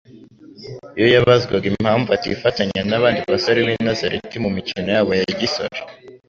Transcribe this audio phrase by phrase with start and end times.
[0.97, 5.77] Iyo yabazwaga impamvu atifatanya n'abandi basore b'i Nazareti mu mikino yabo ya gisore,